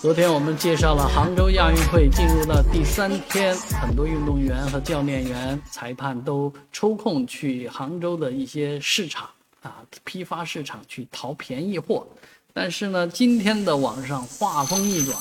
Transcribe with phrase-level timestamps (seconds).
[0.00, 9.28] 昨天我们介绍了杭州亚运会进入了第三天，很多运动员和教练员、裁判都抽空去杭州的一些市场
[9.60, 12.06] 啊，批发市场去淘便宜货。
[12.54, 15.14] 但是呢，今天的网上话锋一转，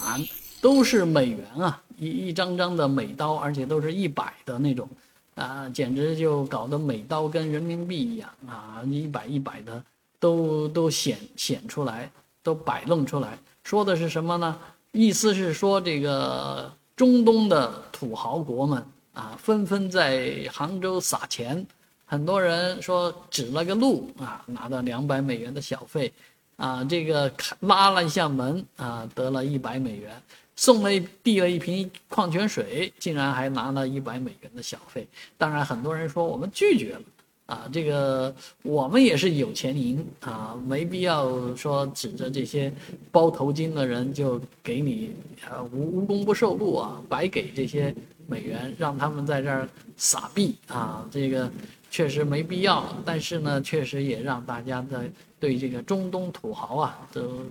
[0.61, 4.87] 都是美元啊，一一张张的美刀，而且都是一百的那种，
[5.35, 9.83] 啊，简直就搞得美刀跟人民币一样啊，一百一百的
[10.21, 12.09] 都都显显出来，
[12.41, 13.37] 都摆弄出来。
[13.63, 14.57] 说的是什么呢？
[14.91, 18.83] 意思是说，这个中东的土豪国们
[19.13, 21.65] 啊，纷纷在杭州撒钱。
[22.05, 26.11] 很多人说指了个路啊，拿到两百美元的小费，
[26.57, 30.19] 啊，这个拉了一下门啊，得了一百美元，
[30.55, 30.89] 送了
[31.21, 35.07] 递了一瓶矿泉水，竟然还拿了一百美元的小费。
[35.37, 37.01] 当然，很多人说我们拒绝了。
[37.49, 38.31] 啊，这个
[38.61, 42.71] 我们也是有钱赢啊，没必要说指着这些
[43.11, 45.15] 包头巾的人就给你
[45.49, 47.91] 啊无无功不受禄啊，白给这些
[48.27, 51.51] 美元让他们在这儿撒币啊，这个
[51.89, 52.85] 确实没必要。
[53.03, 57.43] 但是呢，确实也让大家在对这个中东土豪啊都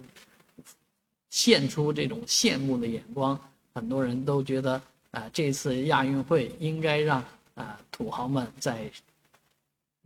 [1.29, 3.37] 现出这种羡慕的眼光。
[3.75, 7.21] 很多人都觉得啊，这次亚运会应该让
[7.57, 8.89] 啊土豪们在。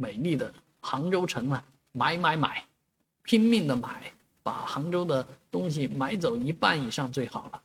[0.03, 2.65] 美丽的杭州城啊，买买买，
[3.23, 7.62] 拼命的买，把杭州的东西买走一半以上最好了。